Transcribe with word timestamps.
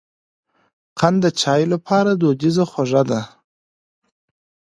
قند 0.99 1.17
د 1.23 1.25
چای 1.41 1.63
لپاره 1.73 2.11
دودیزه 2.21 2.63
خوږه 2.71 3.03
ده. 3.09 3.21